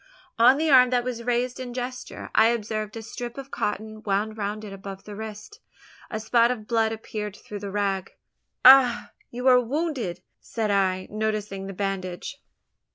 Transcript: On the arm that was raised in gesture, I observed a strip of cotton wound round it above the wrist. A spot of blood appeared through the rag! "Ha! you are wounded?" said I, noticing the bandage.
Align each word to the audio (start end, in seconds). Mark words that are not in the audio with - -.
On 0.39 0.57
the 0.57 0.71
arm 0.71 0.89
that 0.89 1.03
was 1.03 1.21
raised 1.21 1.59
in 1.59 1.75
gesture, 1.75 2.31
I 2.33 2.47
observed 2.47 2.97
a 2.97 3.03
strip 3.03 3.37
of 3.37 3.51
cotton 3.51 4.01
wound 4.01 4.35
round 4.35 4.63
it 4.65 4.73
above 4.73 5.03
the 5.03 5.15
wrist. 5.15 5.59
A 6.09 6.19
spot 6.19 6.49
of 6.49 6.65
blood 6.65 6.91
appeared 6.91 7.35
through 7.35 7.59
the 7.59 7.69
rag! 7.69 8.15
"Ha! 8.65 9.11
you 9.29 9.45
are 9.47 9.59
wounded?" 9.61 10.23
said 10.39 10.71
I, 10.71 11.07
noticing 11.11 11.67
the 11.67 11.73
bandage. 11.73 12.41